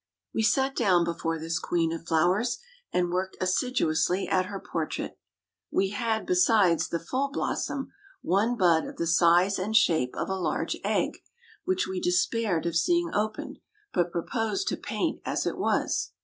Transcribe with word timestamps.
We 0.33 0.41
sat 0.41 0.75
down 0.75 1.03
before 1.03 1.37
this 1.37 1.59
queen 1.59 1.93
of 1.93 2.07
flowers, 2.07 2.57
and 2.91 3.11
worked 3.11 3.37
assiduously 3.39 4.27
at 4.27 4.47
her 4.47 4.59
portrait. 4.59 5.19
We 5.69 5.89
had, 5.89 6.25
besides 6.25 6.89
the 6.89 6.97
full 6.97 7.29
blossom, 7.29 7.93
one 8.23 8.57
bud 8.57 8.87
of 8.87 8.97
the 8.97 9.05
size 9.05 9.59
and 9.59 9.77
shape 9.77 10.15
of 10.15 10.27
a 10.27 10.33
large 10.39 10.75
egg, 10.83 11.19
which 11.65 11.85
we 11.87 12.01
despaired 12.01 12.65
of 12.65 12.75
seeing 12.75 13.13
opened, 13.13 13.59
but 13.93 14.11
proposed 14.11 14.67
to 14.69 14.75
paint 14.77 15.21
as 15.23 15.45
it 15.45 15.55
was. 15.59 16.13